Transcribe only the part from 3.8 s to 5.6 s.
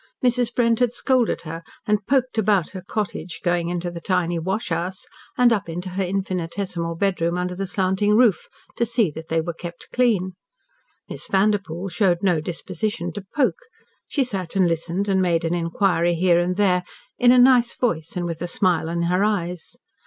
her tiny "wash 'us," and